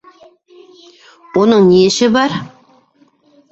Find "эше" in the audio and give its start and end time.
1.91-2.11